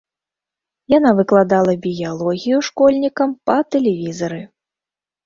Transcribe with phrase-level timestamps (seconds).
[0.93, 4.41] Яна выкладала біялогію школьнікам па тэлевізары.